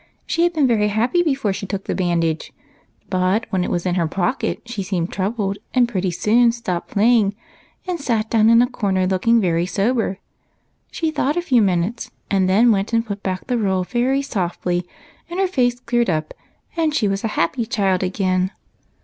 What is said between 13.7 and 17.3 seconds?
very softly, and her face cleared up, and she was a